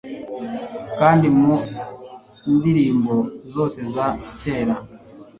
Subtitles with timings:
[0.97, 1.55] Kandi mu
[2.55, 3.15] ndirimbo
[3.53, 4.07] zose za
[4.39, 4.75] kera